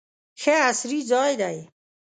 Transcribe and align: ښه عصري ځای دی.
ښه 0.41 0.53
عصري 0.69 0.99
ځای 1.11 1.31
دی. 1.41 1.57